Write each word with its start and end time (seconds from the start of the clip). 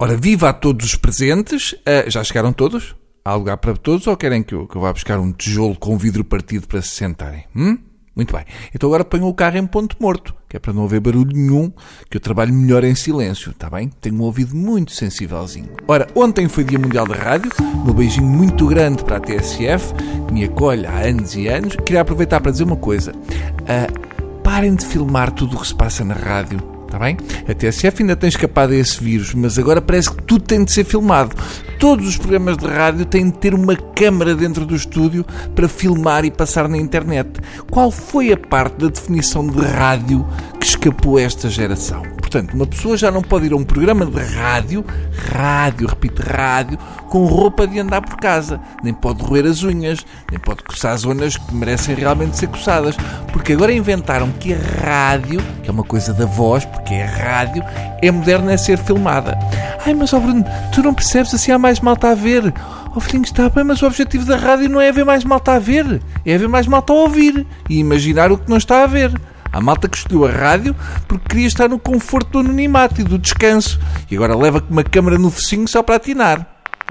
Ora, 0.00 0.16
viva 0.16 0.50
a 0.50 0.52
todos 0.52 0.86
os 0.86 0.94
presentes. 0.94 1.72
Uh, 1.72 2.08
já 2.08 2.22
chegaram 2.22 2.52
todos? 2.52 2.94
Há 3.24 3.34
lugar 3.34 3.56
para 3.56 3.74
todos 3.74 4.06
ou 4.06 4.16
querem 4.16 4.44
que 4.44 4.54
eu, 4.54 4.64
que 4.64 4.76
eu 4.76 4.80
vá 4.80 4.92
buscar 4.92 5.18
um 5.18 5.32
tijolo 5.32 5.74
com 5.74 5.98
vidro 5.98 6.24
partido 6.24 6.68
para 6.68 6.80
se 6.80 6.90
sentarem? 6.90 7.44
Hum? 7.54 7.76
Muito 8.14 8.32
bem. 8.32 8.44
Então 8.72 8.88
agora 8.88 9.04
ponho 9.04 9.26
o 9.26 9.34
carro 9.34 9.58
em 9.58 9.66
ponto 9.66 9.96
morto, 10.00 10.32
que 10.48 10.56
é 10.56 10.60
para 10.60 10.72
não 10.72 10.84
haver 10.84 11.00
barulho 11.00 11.36
nenhum, 11.36 11.72
que 12.08 12.16
eu 12.16 12.20
trabalho 12.20 12.54
melhor 12.54 12.84
em 12.84 12.94
silêncio, 12.94 13.50
está 13.50 13.68
bem? 13.68 13.88
Tenho 14.00 14.14
um 14.16 14.22
ouvido 14.22 14.54
muito 14.54 14.92
sensívelzinho. 14.92 15.70
Ora, 15.88 16.06
ontem 16.14 16.48
foi 16.48 16.62
Dia 16.62 16.78
Mundial 16.78 17.06
da 17.06 17.16
Rádio, 17.16 17.50
um 17.60 17.92
beijinho 17.92 18.26
muito 18.26 18.68
grande 18.68 19.02
para 19.02 19.16
a 19.16 19.20
TSF, 19.20 19.94
que 20.28 20.32
me 20.32 20.44
acolhe 20.44 20.86
há 20.86 21.06
anos 21.06 21.34
e 21.34 21.48
anos. 21.48 21.74
Queria 21.74 22.02
aproveitar 22.02 22.40
para 22.40 22.52
dizer 22.52 22.64
uma 22.64 22.76
coisa. 22.76 23.12
Uh, 23.12 24.40
parem 24.44 24.76
de 24.76 24.86
filmar 24.86 25.32
tudo 25.32 25.56
o 25.56 25.60
que 25.60 25.66
se 25.66 25.74
passa 25.74 26.04
na 26.04 26.14
rádio 26.14 26.77
Está 26.88 26.98
bem? 26.98 27.18
A 27.46 27.54
TSF 27.54 28.02
ainda 28.02 28.16
tem 28.16 28.30
escapado 28.30 28.72
a 28.72 28.76
esse 28.76 28.98
vírus, 29.04 29.34
mas 29.34 29.58
agora 29.58 29.82
parece 29.82 30.10
que 30.10 30.22
tudo 30.22 30.42
tem 30.42 30.64
de 30.64 30.72
ser 30.72 30.84
filmado. 30.84 31.36
Todos 31.78 32.08
os 32.08 32.16
programas 32.16 32.56
de 32.56 32.66
rádio 32.66 33.04
têm 33.04 33.26
de 33.26 33.36
ter 33.36 33.52
uma 33.52 33.76
câmara 33.76 34.34
dentro 34.34 34.64
do 34.64 34.74
estúdio 34.74 35.22
para 35.54 35.68
filmar 35.68 36.24
e 36.24 36.30
passar 36.30 36.66
na 36.66 36.78
internet. 36.78 37.28
Qual 37.70 37.90
foi 37.90 38.32
a 38.32 38.38
parte 38.38 38.78
da 38.78 38.88
definição 38.88 39.46
de 39.46 39.60
rádio 39.60 40.26
que 40.58 40.66
escapou 40.66 41.18
a 41.18 41.20
esta 41.20 41.50
geração? 41.50 42.17
Portanto, 42.28 42.52
uma 42.52 42.66
pessoa 42.66 42.94
já 42.94 43.10
não 43.10 43.22
pode 43.22 43.46
ir 43.46 43.54
a 43.54 43.56
um 43.56 43.64
programa 43.64 44.04
de 44.04 44.20
rádio, 44.34 44.84
rádio, 45.32 45.88
repito, 45.88 46.22
rádio, 46.22 46.78
com 47.08 47.24
roupa 47.24 47.66
de 47.66 47.78
andar 47.78 48.02
por 48.02 48.16
casa. 48.18 48.60
Nem 48.84 48.92
pode 48.92 49.22
roer 49.22 49.46
as 49.46 49.62
unhas, 49.62 50.04
nem 50.30 50.38
pode 50.38 50.62
coçar 50.62 50.94
zonas 50.98 51.38
que 51.38 51.54
merecem 51.54 51.94
realmente 51.94 52.36
ser 52.36 52.48
coçadas. 52.48 52.94
Porque 53.32 53.54
agora 53.54 53.72
inventaram 53.72 54.30
que 54.32 54.52
a 54.52 54.58
rádio, 54.58 55.40
que 55.62 55.70
é 55.70 55.72
uma 55.72 55.82
coisa 55.82 56.12
da 56.12 56.26
voz, 56.26 56.66
porque 56.66 56.92
é 56.92 57.04
rádio, 57.06 57.64
é 58.02 58.10
moderna 58.10 58.52
a 58.52 58.58
ser 58.58 58.76
filmada. 58.76 59.38
Ai, 59.86 59.94
mas 59.94 60.12
ó 60.12 60.20
Bruno, 60.20 60.44
tu 60.74 60.82
não 60.82 60.92
percebes 60.92 61.32
assim 61.32 61.50
há 61.50 61.58
mais 61.58 61.80
malta 61.80 62.10
a 62.10 62.14
ver. 62.14 62.52
Ó 62.94 63.00
filhinho, 63.00 63.24
está 63.24 63.48
bem, 63.48 63.64
mas 63.64 63.80
o 63.80 63.86
objetivo 63.86 64.26
da 64.26 64.36
rádio 64.36 64.68
não 64.68 64.82
é 64.82 64.90
haver 64.90 65.06
mais 65.06 65.24
malta 65.24 65.52
a 65.52 65.58
ver, 65.58 66.02
é 66.26 66.34
haver 66.34 66.48
mais 66.48 66.66
malta 66.66 66.92
a 66.92 66.96
ouvir 66.96 67.46
e 67.70 67.78
imaginar 67.78 68.30
o 68.30 68.36
que 68.36 68.50
não 68.50 68.58
está 68.58 68.82
a 68.82 68.86
ver. 68.86 69.18
Há 69.52 69.60
malta 69.60 69.88
que 69.88 69.98
a 70.24 70.30
rádio 70.30 70.74
porque 71.06 71.28
queria 71.28 71.46
estar 71.46 71.68
no 71.68 71.78
conforto 71.78 72.32
do 72.32 72.38
anonimato 72.40 73.00
e 73.00 73.04
do 73.04 73.18
descanso. 73.18 73.78
E 74.10 74.16
agora 74.16 74.36
leva 74.36 74.60
com 74.60 74.72
uma 74.72 74.84
câmara 74.84 75.18
no 75.18 75.30
focinho 75.30 75.66
só 75.66 75.82
para 75.82 75.96
atinar. 75.96 76.46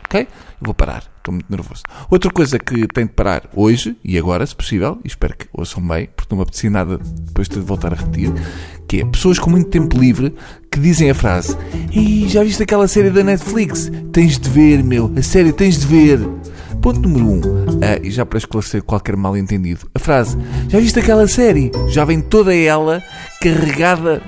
Ok? 0.06 0.28
Vou 0.60 0.74
parar. 0.74 1.04
Estou 1.18 1.34
muito 1.34 1.50
nervoso. 1.50 1.84
Outra 2.10 2.32
coisa 2.32 2.58
que 2.58 2.88
tenho 2.88 3.08
de 3.08 3.14
parar 3.14 3.50
hoje 3.54 3.98
e 4.04 4.18
agora, 4.18 4.46
se 4.46 4.56
possível, 4.56 4.98
e 5.04 5.08
espero 5.08 5.36
que 5.36 5.48
ouçam 5.52 5.86
bem, 5.86 6.08
porque 6.16 6.34
não 6.34 6.38
me 6.38 6.44
apetecia 6.44 6.70
nada 6.70 6.98
depois 6.98 7.50
de 7.50 7.60
voltar 7.60 7.92
a 7.92 7.98
repetir, 7.98 8.32
que 8.88 9.02
é 9.02 9.06
pessoas 9.06 9.38
com 9.38 9.50
muito 9.50 9.70
tempo 9.70 10.00
livre 10.00 10.34
que 10.72 10.80
dizem 10.80 11.10
a 11.10 11.16
frase 11.16 11.58
Ei, 11.92 12.30
já 12.30 12.44
viste 12.44 12.64
aquela 12.64 12.88
série 12.88 13.10
da 13.10 13.24
Netflix? 13.24 13.92
Tens 14.14 14.40
de 14.40 14.50
ver, 14.50 14.82
meu. 14.84 15.12
A 15.18 15.22
série 15.22 15.52
tens 15.52 15.80
de 15.80 15.86
ver. 15.86 16.20
Ponto 16.88 17.02
número 17.02 17.26
1. 17.26 17.30
Um, 17.30 17.40
uh, 17.40 17.42
e 18.02 18.10
já 18.10 18.26
para 18.26 18.38
esclarecer 18.38 18.82
qualquer 18.82 19.18
mal-entendido. 19.18 19.90
A 19.94 20.00
frase, 20.00 20.38
já 20.70 20.80
viste 20.80 20.98
aquela 20.98 21.28
série? 21.28 21.70
Já 21.90 22.06
vem 22.06 22.22
toda 22.22 22.56
ela 22.56 23.04
carregada 23.42 24.22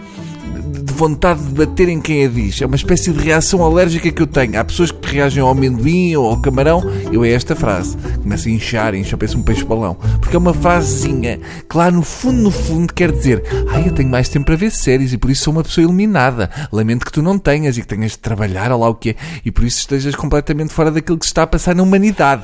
vontade 0.99 1.41
de 1.41 1.53
bater 1.53 1.87
em 1.87 2.01
quem 2.01 2.25
a 2.25 2.27
diz. 2.27 2.61
É 2.61 2.65
uma 2.65 2.75
espécie 2.75 3.13
de 3.13 3.23
reação 3.23 3.63
alérgica 3.63 4.11
que 4.11 4.21
eu 4.21 4.27
tenho. 4.27 4.59
Há 4.59 4.65
pessoas 4.65 4.91
que 4.91 5.15
reagem 5.15 5.41
ao 5.41 5.47
amendoim 5.47 6.13
ou 6.17 6.29
ao 6.29 6.41
camarão. 6.41 6.83
Eu 7.09 7.23
é 7.23 7.31
esta 7.31 7.55
frase. 7.55 7.95
Começa 8.21 8.49
a 8.49 8.51
inchar, 8.51 8.93
incha, 8.93 9.15
parece 9.15 9.37
um 9.37 9.41
peixe-balão. 9.41 9.95
Porque 10.19 10.35
é 10.35 10.39
uma 10.39 10.53
frasezinha 10.53 11.39
que 11.69 11.77
lá 11.77 11.89
no 11.89 12.01
fundo, 12.01 12.41
no 12.41 12.51
fundo, 12.51 12.93
quer 12.93 13.13
dizer 13.13 13.41
ai, 13.69 13.87
eu 13.87 13.93
tenho 13.93 14.09
mais 14.09 14.27
tempo 14.27 14.47
para 14.47 14.57
ver 14.57 14.71
séries 14.71 15.13
e 15.13 15.17
por 15.17 15.31
isso 15.31 15.43
sou 15.43 15.53
uma 15.53 15.63
pessoa 15.63 15.83
iluminada. 15.83 16.49
Lamento 16.69 17.05
que 17.05 17.13
tu 17.13 17.21
não 17.21 17.39
tenhas 17.39 17.77
e 17.77 17.81
que 17.81 17.87
tenhas 17.87 18.11
de 18.11 18.19
trabalhar, 18.19 18.69
ou 18.73 18.81
lá 18.81 18.89
o 18.89 18.95
que 18.95 19.11
é. 19.11 19.15
E 19.45 19.51
por 19.51 19.63
isso 19.63 19.79
estejas 19.79 20.15
completamente 20.15 20.73
fora 20.73 20.91
daquilo 20.91 21.17
que 21.17 21.25
se 21.25 21.29
está 21.29 21.43
a 21.43 21.47
passar 21.47 21.73
na 21.73 21.81
humanidade. 21.81 22.43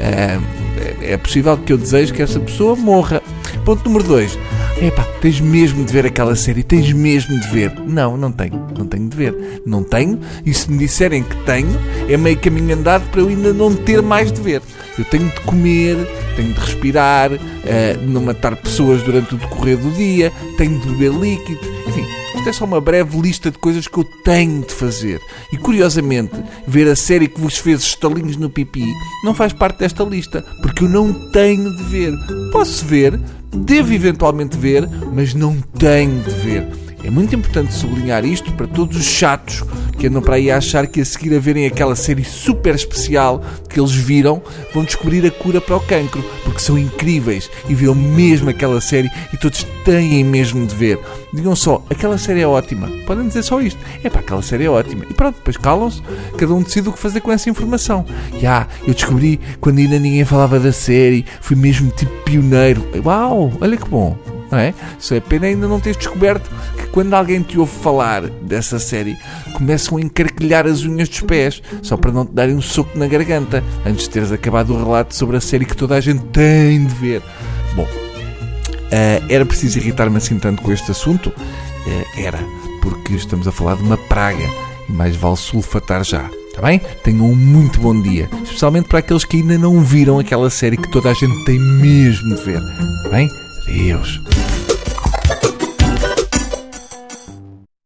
É, 0.00 0.38
é 1.02 1.16
possível 1.18 1.54
que 1.58 1.70
eu 1.70 1.76
deseje 1.76 2.14
que 2.14 2.22
essa 2.22 2.40
pessoa 2.40 2.74
morra. 2.74 3.20
Ponto 3.62 3.84
número 3.84 4.04
2. 4.04 4.38
Epá, 4.82 5.04
tens 5.20 5.38
mesmo 5.42 5.84
de 5.84 5.92
ver 5.92 6.06
aquela 6.06 6.34
série, 6.34 6.62
tens 6.62 6.90
mesmo 6.90 7.38
de 7.38 7.48
ver. 7.48 7.70
Não, 7.86 8.16
não 8.16 8.32
tenho, 8.32 8.66
não 8.76 8.86
tenho 8.86 9.08
de 9.10 9.14
ver. 9.14 9.60
Não 9.66 9.82
tenho, 9.82 10.18
e 10.44 10.54
se 10.54 10.70
me 10.70 10.78
disserem 10.78 11.22
que 11.22 11.36
tenho, 11.44 11.68
é 12.08 12.16
meio 12.16 12.38
caminho 12.38 12.74
andado 12.74 13.06
para 13.10 13.20
eu 13.20 13.28
ainda 13.28 13.52
não 13.52 13.74
ter 13.74 14.00
mais 14.00 14.32
de 14.32 14.40
ver. 14.40 14.62
Eu 14.98 15.04
tenho 15.04 15.28
de 15.28 15.40
comer, 15.40 15.96
tenho 16.34 16.54
de 16.54 16.60
respirar, 16.60 17.30
uh, 17.30 17.38
não 18.06 18.22
matar 18.22 18.56
pessoas 18.56 19.02
durante 19.02 19.34
o 19.34 19.38
decorrer 19.38 19.76
do 19.76 19.90
dia, 19.90 20.32
tenho 20.56 20.78
de 20.80 20.88
beber 20.88 21.12
líquidos, 21.12 21.68
enfim, 21.86 22.06
isto 22.40 22.48
é 22.48 22.52
só 22.54 22.64
uma 22.64 22.80
breve 22.80 23.20
lista 23.20 23.50
de 23.50 23.58
coisas 23.58 23.86
que 23.86 23.98
eu 23.98 24.04
tenho 24.24 24.62
de 24.64 24.72
fazer. 24.72 25.20
E 25.52 25.58
curiosamente, 25.58 26.32
ver 26.66 26.88
a 26.88 26.96
série 26.96 27.28
que 27.28 27.38
vos 27.38 27.58
fez 27.58 27.82
estalinhos 27.82 28.38
no 28.38 28.48
pipi 28.48 28.86
não 29.22 29.34
faz 29.34 29.52
parte 29.52 29.80
desta 29.80 30.02
lista, 30.04 30.42
porque 30.62 30.84
eu 30.84 30.88
não 30.88 31.12
tenho 31.32 31.70
de 31.76 31.82
ver. 31.82 32.14
Posso 32.50 32.86
ver, 32.86 33.20
devo 33.52 33.92
eventualmente 33.92 34.56
ver, 34.56 34.88
mas 35.12 35.34
não 35.34 35.60
tenho 35.78 36.22
de 36.22 36.30
ver. 36.30 36.79
É 37.02 37.10
muito 37.10 37.34
importante 37.34 37.72
sublinhar 37.72 38.24
isto 38.24 38.52
para 38.52 38.66
todos 38.66 38.96
os 38.96 39.04
chatos 39.04 39.64
que 39.98 40.06
andam 40.06 40.22
para 40.22 40.36
aí 40.36 40.50
a 40.50 40.56
achar 40.56 40.86
que 40.86 41.00
a 41.00 41.04
seguir 41.04 41.34
a 41.34 41.38
verem 41.38 41.66
aquela 41.66 41.94
série 41.94 42.24
super 42.24 42.74
especial 42.74 43.42
que 43.68 43.78
eles 43.78 43.92
viram, 43.92 44.42
vão 44.72 44.84
descobrir 44.84 45.24
a 45.26 45.30
cura 45.30 45.60
para 45.60 45.76
o 45.76 45.80
cancro, 45.80 46.24
porque 46.44 46.60
são 46.60 46.78
incríveis 46.78 47.50
e 47.68 47.74
viram 47.74 47.94
mesmo 47.94 48.48
aquela 48.48 48.80
série 48.80 49.10
e 49.32 49.36
todos 49.36 49.66
têm 49.84 50.24
mesmo 50.24 50.66
de 50.66 50.74
ver. 50.74 50.98
Digam 51.32 51.54
só, 51.54 51.84
aquela 51.90 52.18
série 52.18 52.40
é 52.40 52.46
ótima. 52.46 52.88
Podem 53.06 53.28
dizer 53.28 53.42
só 53.42 53.60
isto. 53.60 53.78
É 54.02 54.10
pá, 54.10 54.20
aquela 54.20 54.42
série 54.42 54.64
é 54.64 54.70
ótima. 54.70 55.04
E 55.08 55.14
pronto, 55.14 55.36
depois 55.36 55.56
calam-se, 55.56 56.02
cada 56.36 56.54
um 56.54 56.62
decide 56.62 56.88
o 56.88 56.92
que 56.92 56.98
fazer 56.98 57.20
com 57.20 57.30
essa 57.30 57.48
informação. 57.50 58.04
E 58.40 58.46
ah, 58.46 58.66
eu 58.86 58.94
descobri 58.94 59.38
quando 59.60 59.78
ainda 59.78 59.98
ninguém 59.98 60.24
falava 60.24 60.58
da 60.58 60.72
série, 60.72 61.24
fui 61.40 61.56
mesmo 61.56 61.90
tipo 61.90 62.12
pioneiro. 62.24 62.84
Uau, 63.04 63.52
olha 63.60 63.76
que 63.76 63.88
bom 63.88 64.16
não 64.50 64.58
é? 64.58 64.74
É 65.10 65.20
pena 65.20 65.46
ainda 65.46 65.68
não 65.68 65.80
teres 65.80 65.96
descoberto 65.96 66.50
que 66.76 66.86
quando 66.88 67.14
alguém 67.14 67.42
te 67.42 67.58
ouve 67.58 67.72
falar 67.82 68.28
dessa 68.28 68.78
série, 68.78 69.16
começam 69.54 69.98
a 69.98 70.00
encarquilhar 70.00 70.66
as 70.66 70.82
unhas 70.82 71.08
dos 71.08 71.20
pés, 71.20 71.62
só 71.82 71.96
para 71.96 72.12
não 72.12 72.24
te 72.24 72.32
darem 72.32 72.54
um 72.54 72.62
soco 72.62 72.98
na 72.98 73.06
garganta, 73.06 73.62
antes 73.84 74.04
de 74.04 74.10
teres 74.10 74.32
acabado 74.32 74.74
o 74.74 74.78
relato 74.78 75.14
sobre 75.14 75.36
a 75.36 75.40
série 75.40 75.64
que 75.64 75.76
toda 75.76 75.94
a 75.94 76.00
gente 76.00 76.22
tem 76.26 76.84
de 76.86 76.94
ver. 76.94 77.22
Bom, 77.74 77.84
uh, 77.84 79.24
era 79.28 79.44
preciso 79.44 79.78
irritar-me 79.78 80.16
assim 80.16 80.38
tanto 80.38 80.62
com 80.62 80.72
este 80.72 80.90
assunto? 80.90 81.28
Uh, 81.28 82.20
era, 82.20 82.38
porque 82.82 83.14
estamos 83.14 83.46
a 83.46 83.52
falar 83.52 83.76
de 83.76 83.82
uma 83.82 83.96
praga 83.96 84.44
e 84.88 84.92
mais 84.92 85.16
vale 85.16 85.36
sulfatar 85.36 86.04
já. 86.04 86.28
Está 86.48 86.62
bem? 86.62 86.80
Tenham 87.04 87.26
um 87.26 87.34
muito 87.34 87.80
bom 87.80 88.00
dia. 88.02 88.28
Especialmente 88.42 88.88
para 88.88 88.98
aqueles 88.98 89.24
que 89.24 89.36
ainda 89.36 89.56
não 89.56 89.80
viram 89.80 90.18
aquela 90.18 90.50
série 90.50 90.76
que 90.76 90.90
toda 90.90 91.10
a 91.10 91.14
gente 91.14 91.44
tem 91.44 91.58
mesmo 91.58 92.34
de 92.34 92.42
ver. 92.42 92.58
Está 92.58 93.08
bem? 93.10 93.28
Adiós. 93.70 94.20